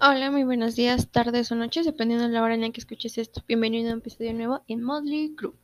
Hola, 0.00 0.30
muy 0.30 0.44
buenos 0.44 0.76
días, 0.76 1.10
tardes 1.10 1.50
o 1.50 1.56
noches, 1.56 1.84
dependiendo 1.84 2.28
de 2.28 2.32
la 2.32 2.40
hora 2.40 2.54
en 2.54 2.60
la 2.60 2.70
que 2.70 2.78
escuches 2.78 3.18
esto. 3.18 3.42
Bienvenido 3.48 3.90
a 3.90 3.94
un 3.94 3.98
episodio 3.98 4.32
nuevo 4.32 4.62
en 4.68 4.80
Modley 4.80 5.34
Crew. 5.34 5.54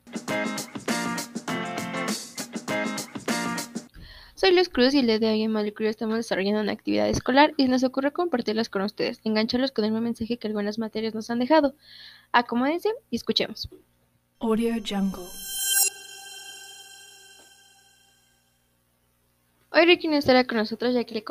Soy 4.34 4.52
Luis 4.52 4.68
Cruz 4.68 4.92
y 4.94 4.98
el 4.98 5.06
día 5.06 5.20
de 5.20 5.30
hoy 5.30 5.42
en 5.44 5.52
Modley 5.52 5.70
Crew 5.70 5.88
estamos 5.88 6.16
desarrollando 6.16 6.62
una 6.62 6.72
actividad 6.72 7.08
escolar 7.08 7.54
y 7.56 7.68
nos 7.68 7.84
ocurre 7.84 8.12
compartirlas 8.12 8.68
con 8.68 8.82
ustedes, 8.82 9.20
engancharlos 9.22 9.70
con 9.70 9.84
el 9.84 9.92
mismo 9.92 10.02
mensaje 10.02 10.36
que 10.36 10.48
algunas 10.48 10.80
materias 10.80 11.14
nos 11.14 11.30
han 11.30 11.38
dejado. 11.38 11.76
Acomódense 12.32 12.88
y 13.10 13.14
escuchemos. 13.14 13.68
Audio 14.40 14.74
Jungle. 14.84 15.28
Hoy 19.70 19.84
Ricky 19.84 20.08
no 20.08 20.16
estará 20.16 20.44
con 20.44 20.58
nosotros 20.58 20.92
ya 20.92 21.04
que 21.04 21.14
le 21.14 21.24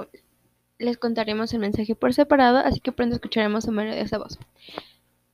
les 0.84 0.98
contaremos 0.98 1.54
el 1.54 1.60
mensaje 1.60 1.96
por 1.96 2.14
separado, 2.14 2.58
así 2.58 2.80
que 2.80 2.92
pronto 2.92 3.16
escucharemos 3.16 3.64
su 3.64 3.72
melodiosa 3.72 4.18
voz. 4.18 4.38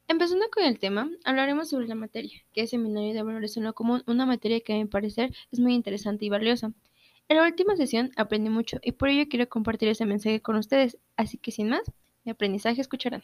Empezando 0.08 0.46
con 0.52 0.64
el 0.64 0.80
tema, 0.80 1.10
hablaremos 1.24 1.70
sobre 1.70 1.88
la 1.88 1.96
materia, 1.96 2.42
que 2.54 2.62
es 2.62 2.72
Seminario 2.72 3.14
de 3.14 3.22
Valores 3.22 3.58
en 3.58 3.64
lo 3.64 3.74
Común, 3.74 4.04
una 4.08 4.26
materia 4.26 4.60
que 4.62 4.74
a 4.74 4.78
mi 4.78 4.86
parecer 4.86 5.32
es 5.52 5.60
muy 5.60 5.76
interesante 5.76 6.26
y 6.26 6.30
valiosa. 6.30 6.72
En 7.28 7.38
la 7.38 7.44
última 7.44 7.76
sesión 7.76 8.12
aprendí 8.16 8.50
mucho 8.50 8.80
y 8.82 8.94
por 8.94 9.10
ello 9.10 9.30
quiero 9.30 9.48
compartir 9.48 9.88
ese 9.90 10.06
mensaje 10.06 10.42
con 10.42 10.56
ustedes, 10.56 10.98
así 11.16 11.38
que 11.38 11.52
sin 11.52 11.70
más, 11.70 11.84
mi 12.24 12.32
aprendizaje 12.32 12.82
escucharán. 12.82 13.24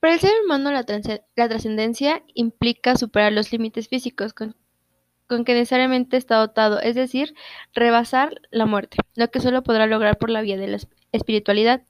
Para 0.00 0.14
el 0.14 0.20
ser 0.20 0.32
humano 0.44 0.70
la, 0.70 0.84
trascendencia 0.84 2.22
implica 2.34 2.96
superar 2.96 3.32
los 3.32 3.50
límites 3.50 3.88
físicos 3.88 4.34
con 5.26 5.44
que 5.44 5.54
necesariamente 5.54 6.16
está 6.16 6.36
dotado, 6.36 6.80
es 6.80 6.94
decir, 6.94 7.34
rebasar 7.74 8.40
la 8.50 8.66
muerte, 8.66 8.98
lo 9.14 9.30
que 9.30 9.40
solo 9.40 9.62
podrá 9.62 9.86
lograr 9.86 10.18
por 10.18 10.30
la 10.30 10.40
vía 10.42 10.56
de 10.56 10.68
la 10.68 10.76
es- 10.76 10.88
espiritualidad. 11.12 11.82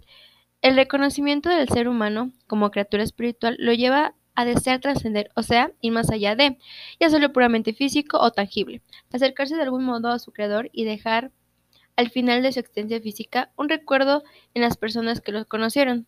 El 0.62 0.76
reconocimiento 0.76 1.48
del 1.48 1.68
ser 1.68 1.88
humano 1.88 2.32
como 2.46 2.70
criatura 2.70 3.02
espiritual 3.02 3.56
lo 3.58 3.72
lleva 3.72 4.14
a 4.34 4.44
desear 4.44 4.80
trascender, 4.80 5.30
o 5.34 5.42
sea, 5.42 5.72
ir 5.80 5.92
más 5.92 6.10
allá 6.10 6.34
de, 6.36 6.58
ya 7.00 7.08
sea 7.08 7.28
puramente 7.30 7.72
físico 7.72 8.18
o 8.18 8.30
tangible, 8.32 8.82
acercarse 9.12 9.56
de 9.56 9.62
algún 9.62 9.84
modo 9.84 10.08
a 10.10 10.18
su 10.18 10.32
creador 10.32 10.68
y 10.72 10.84
dejar 10.84 11.30
al 11.96 12.10
final 12.10 12.42
de 12.42 12.52
su 12.52 12.60
existencia 12.60 13.00
física 13.00 13.50
un 13.56 13.68
recuerdo 13.70 14.22
en 14.54 14.62
las 14.62 14.76
personas 14.76 15.20
que 15.22 15.32
lo 15.32 15.46
conocieron. 15.46 16.06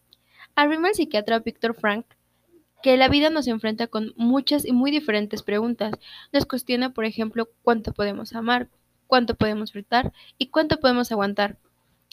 Afirma 0.54 0.88
el 0.88 0.94
psiquiatra 0.94 1.38
Víctor 1.38 1.74
Frank 1.74 2.04
que 2.82 2.96
la 2.96 3.08
vida 3.08 3.30
nos 3.30 3.46
enfrenta 3.48 3.86
con 3.86 4.12
muchas 4.16 4.64
y 4.64 4.72
muy 4.72 4.90
diferentes 4.90 5.42
preguntas. 5.42 5.92
Nos 6.32 6.46
cuestiona, 6.46 6.90
por 6.94 7.04
ejemplo, 7.04 7.48
cuánto 7.62 7.92
podemos 7.92 8.34
amar, 8.34 8.68
cuánto 9.06 9.34
podemos 9.34 9.72
fritar 9.72 10.12
y 10.38 10.48
cuánto 10.48 10.78
podemos 10.78 11.10
aguantar. 11.10 11.56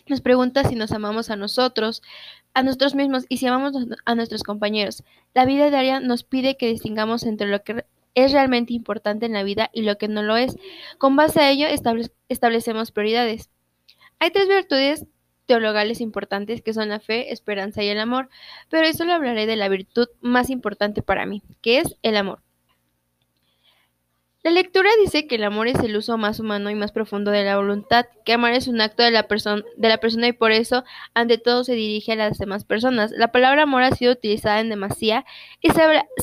Nos 0.08 0.22
pregunta 0.22 0.64
si 0.64 0.76
nos 0.76 0.92
amamos 0.92 1.30
a 1.30 1.36
nosotros, 1.36 2.02
a 2.54 2.64
nosotros 2.64 2.96
mismos 2.96 3.26
y 3.28 3.38
si 3.38 3.48
amamos 3.48 3.74
a 4.06 4.16
nuestros 4.16 4.44
compañeros. 4.44 5.04
La 5.34 5.46
vida 5.46 5.70
diaria 5.70 6.00
nos 6.00 6.24
pide 6.24 6.58
que 6.58 6.68
distingamos 6.68 7.24
entre 7.24 7.48
lo 7.48 7.64
que 7.64 7.86
es 8.14 8.32
realmente 8.32 8.74
importante 8.74 9.26
en 9.26 9.34
la 9.34 9.44
vida 9.44 9.70
y 9.74 9.82
lo 9.82 9.98
que 9.98 10.08
no 10.08 10.24
lo 10.24 10.38
es. 10.38 10.56
Con 10.98 11.16
base 11.16 11.42
a 11.42 11.52
ello 11.52 11.68
estable- 11.68 12.12
establecemos 12.30 12.92
prioridades. 12.92 13.50
Hay 14.20 14.32
tres 14.32 14.48
virtudes 14.48 15.06
teologales 15.46 16.02
importantes 16.02 16.62
que 16.62 16.74
son 16.74 16.90
la 16.90 17.00
fe, 17.00 17.32
esperanza 17.32 17.84
y 17.84 17.88
el 17.88 18.00
amor, 18.00 18.30
pero 18.70 18.88
hoy 18.88 18.94
solo 18.94 19.14
hablaré 19.14 19.46
de 19.46 19.56
la 19.56 19.70
virtud 19.70 20.08
más 20.22 20.50
importante 20.50 21.02
para 21.02 21.26
mí, 21.26 21.42
que 21.62 21.80
es 21.80 21.96
el 22.02 22.18
amor. 22.18 22.42
La 24.46 24.52
lectura 24.52 24.92
dice 25.02 25.26
que 25.26 25.38
el 25.38 25.44
amor 25.44 25.68
es 25.68 25.80
el 25.80 25.98
uso 25.98 26.20
más 26.20 26.40
humano 26.40 26.70
y 26.70 26.76
más 26.76 26.92
profundo 26.92 27.32
de 27.32 27.44
la 27.44 27.58
voluntad, 27.58 28.06
que 28.26 28.34
amar 28.34 28.54
es 28.54 28.68
un 28.68 28.80
acto 28.80 29.02
de 29.02 29.10
la, 29.10 29.24
de 29.24 29.90
la 29.90 29.98
persona 29.98 30.28
y 30.28 30.34
por 30.34 30.52
eso 30.52 30.84
ante 31.16 31.40
todo 31.40 31.64
se 31.64 31.74
dirige 31.74 32.12
a 32.12 32.16
las 32.16 32.38
demás 32.38 32.64
personas. 32.64 33.10
La 33.10 33.32
palabra 33.32 33.64
amor 33.64 33.82
ha 33.82 33.90
sido 33.96 34.14
utilizada 34.14 34.60
en 34.60 34.70
demasía 34.70 35.26
y 35.62 35.72
se 35.72 35.82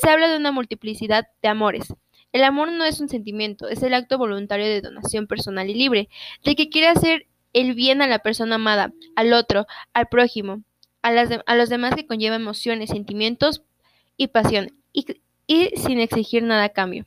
habla 0.08 0.28
de 0.28 0.36
una 0.36 0.52
multiplicidad 0.52 1.26
de 1.42 1.48
amores. 1.48 1.92
El 2.30 2.44
amor 2.44 2.70
no 2.70 2.84
es 2.84 3.00
un 3.00 3.08
sentimiento, 3.08 3.68
es 3.68 3.82
el 3.82 3.92
acto 3.92 4.18
voluntario 4.18 4.66
de 4.66 4.80
donación 4.80 5.26
personal 5.26 5.68
y 5.68 5.74
libre, 5.74 6.08
de 6.44 6.54
que 6.54 6.70
quiere 6.70 6.88
hacer 6.88 7.26
el 7.52 7.74
bien 7.74 8.02
a 8.02 8.06
la 8.06 8.20
persona 8.20 8.56
amada, 8.56 8.92
al 9.16 9.32
otro, 9.32 9.66
al 9.94 10.08
prójimo, 10.08 10.62
a, 11.02 11.12
las 11.12 11.28
de- 11.28 11.42
a 11.46 11.56
los 11.56 11.68
demás 11.68 11.94
que 11.94 12.06
conlleva 12.06 12.36
emociones, 12.36 12.90
sentimientos 12.90 13.62
y 14.16 14.28
pasión, 14.28 14.72
y, 14.92 15.06
y 15.46 15.70
sin 15.76 16.00
exigir 16.00 16.42
nada 16.42 16.64
a 16.64 16.68
cambio. 16.70 17.06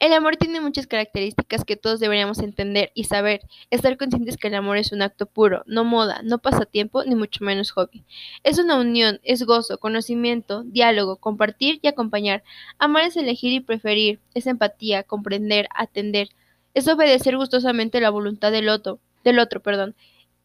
El 0.00 0.12
amor 0.12 0.36
tiene 0.36 0.60
muchas 0.60 0.86
características 0.86 1.64
que 1.64 1.74
todos 1.76 1.98
deberíamos 1.98 2.38
entender 2.38 2.92
y 2.94 3.04
saber, 3.04 3.40
estar 3.70 3.96
conscientes 3.96 4.36
que 4.36 4.46
el 4.46 4.54
amor 4.54 4.76
es 4.76 4.92
un 4.92 5.02
acto 5.02 5.26
puro, 5.26 5.64
no 5.66 5.82
moda, 5.82 6.20
no 6.22 6.38
pasatiempo, 6.38 7.02
ni 7.04 7.16
mucho 7.16 7.44
menos 7.44 7.72
hobby. 7.72 8.04
Es 8.44 8.58
una 8.60 8.76
unión, 8.76 9.18
es 9.24 9.42
gozo, 9.42 9.78
conocimiento, 9.78 10.62
diálogo, 10.62 11.16
compartir 11.16 11.80
y 11.82 11.88
acompañar. 11.88 12.44
Amar 12.78 13.04
es 13.04 13.16
elegir 13.16 13.52
y 13.52 13.58
preferir, 13.60 14.20
es 14.34 14.46
empatía, 14.46 15.02
comprender, 15.02 15.68
atender, 15.74 16.28
es 16.74 16.86
obedecer 16.86 17.36
gustosamente 17.36 18.00
la 18.00 18.10
voluntad 18.10 18.52
del 18.52 18.68
otro, 18.68 19.00
del 19.24 19.38
otro, 19.38 19.60
perdón. 19.60 19.94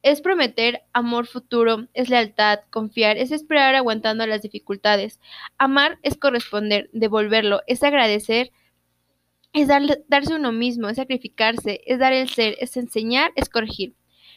Es 0.01 0.19
prometer 0.21 0.83
amor 0.91 1.27
futuro, 1.27 1.87
es 1.93 2.09
lealtad, 2.09 2.59
confiar, 2.69 3.17
es 3.17 3.31
esperar 3.31 3.73
aguantando 3.75 4.27
las 4.27 4.41
dificultades. 4.41 5.19
Amar 5.57 5.97
es 6.01 6.17
corresponder, 6.17 6.89
devolverlo, 6.91 7.61
es 7.67 7.83
agradecer, 7.83 8.51
es 9.53 9.67
dar, 9.67 9.81
darse 10.07 10.35
uno 10.35 10.51
mismo, 10.51 10.89
es 10.89 10.97
sacrificarse, 10.97 11.81
es 11.85 11.99
dar 11.99 12.11
el 12.11 12.27
ser, 12.27 12.57
es 12.59 12.75
enseñar, 12.75 13.31
es 13.35 13.47
corregir. 13.49 13.95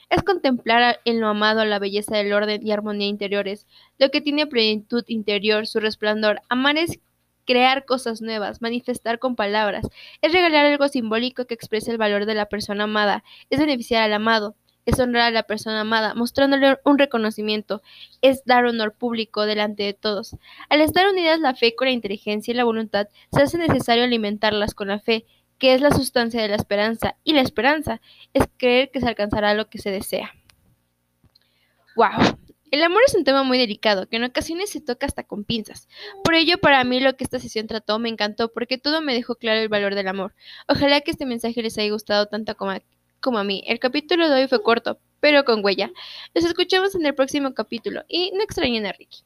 Es 0.08 0.22
contemplar 0.22 1.00
en 1.04 1.20
lo 1.20 1.26
amado 1.26 1.64
la 1.64 1.80
belleza 1.80 2.16
del 2.16 2.32
orden 2.32 2.64
y 2.64 2.70
armonía 2.70 3.08
interiores, 3.08 3.66
lo 3.98 4.10
que 4.10 4.20
tiene 4.20 4.46
plenitud 4.46 5.02
interior, 5.08 5.66
su 5.66 5.80
resplandor. 5.80 6.42
Amar 6.48 6.76
es 6.76 7.00
crear 7.46 7.84
cosas 7.84 8.20
nuevas, 8.20 8.60
manifestar 8.60 9.18
con 9.18 9.36
palabras, 9.36 9.86
es 10.20 10.32
regalar 10.32 10.66
algo 10.66 10.88
simbólico 10.88 11.46
que 11.46 11.54
exprese 11.54 11.90
el 11.90 11.98
valor 11.98 12.26
de 12.26 12.34
la 12.34 12.46
persona 12.46 12.84
amada, 12.84 13.24
es 13.50 13.58
beneficiar 13.58 14.02
al 14.02 14.12
amado, 14.12 14.56
es 14.86 15.00
honrar 15.00 15.22
a 15.22 15.30
la 15.32 15.42
persona 15.42 15.80
amada, 15.80 16.14
mostrándole 16.14 16.78
un 16.84 16.98
reconocimiento, 16.98 17.82
es 18.22 18.44
dar 18.44 18.64
honor 18.64 18.92
público 18.92 19.44
delante 19.44 19.82
de 19.82 19.94
todos. 19.94 20.36
Al 20.68 20.80
estar 20.80 21.08
unidas 21.08 21.40
la 21.40 21.54
fe 21.54 21.74
con 21.74 21.86
la 21.86 21.92
inteligencia 21.92 22.52
y 22.52 22.56
la 22.56 22.64
voluntad, 22.64 23.08
se 23.32 23.42
hace 23.42 23.58
necesario 23.58 24.04
alimentarlas 24.04 24.74
con 24.74 24.88
la 24.88 25.00
fe, 25.00 25.26
que 25.58 25.74
es 25.74 25.80
la 25.80 25.90
sustancia 25.90 26.40
de 26.40 26.48
la 26.48 26.56
esperanza, 26.56 27.16
y 27.24 27.32
la 27.32 27.40
esperanza 27.40 28.00
es 28.32 28.44
creer 28.56 28.90
que 28.90 29.00
se 29.00 29.08
alcanzará 29.08 29.54
lo 29.54 29.68
que 29.68 29.78
se 29.78 29.90
desea. 29.90 30.32
¡Wow! 31.96 32.38
El 32.76 32.82
amor 32.82 33.00
es 33.06 33.14
un 33.14 33.24
tema 33.24 33.42
muy 33.42 33.56
delicado, 33.56 34.06
que 34.06 34.16
en 34.16 34.24
ocasiones 34.24 34.68
se 34.68 34.82
toca 34.82 35.06
hasta 35.06 35.22
con 35.22 35.44
pinzas. 35.44 35.88
Por 36.22 36.34
ello, 36.34 36.58
para 36.58 36.84
mí 36.84 37.00
lo 37.00 37.16
que 37.16 37.24
esta 37.24 37.38
sesión 37.38 37.66
trató 37.66 37.98
me 37.98 38.10
encantó, 38.10 38.52
porque 38.52 38.76
todo 38.76 39.00
me 39.00 39.14
dejó 39.14 39.36
claro 39.36 39.60
el 39.60 39.70
valor 39.70 39.94
del 39.94 40.08
amor. 40.08 40.34
Ojalá 40.68 41.00
que 41.00 41.10
este 41.10 41.24
mensaje 41.24 41.62
les 41.62 41.78
haya 41.78 41.90
gustado 41.90 42.26
tanto 42.26 42.54
como 42.54 43.38
a, 43.38 43.44
mí. 43.44 43.64
El 43.66 43.78
capítulo 43.78 44.28
de 44.28 44.42
hoy 44.42 44.46
fue 44.46 44.62
corto, 44.62 44.98
pero 45.20 45.46
con 45.46 45.64
huella. 45.64 45.90
Nos 46.34 46.44
escuchamos 46.44 46.94
en 46.94 47.06
el 47.06 47.14
próximo 47.14 47.54
capítulo 47.54 48.04
y 48.08 48.30
no 48.34 48.42
extrañen 48.42 48.84
a 48.84 48.92
Ricky. 48.92 49.24